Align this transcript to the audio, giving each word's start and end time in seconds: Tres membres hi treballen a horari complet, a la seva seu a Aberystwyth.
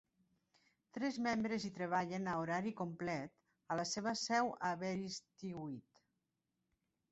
Tres 0.97 1.19
membres 1.25 1.67
hi 1.67 1.71
treballen 1.75 2.31
a 2.31 2.33
horari 2.45 2.73
complet, 2.81 3.35
a 3.69 3.79
la 3.81 3.87
seva 3.91 4.15
seu 4.25 4.51
a 4.57 4.59
Aberystwyth. 4.73 6.05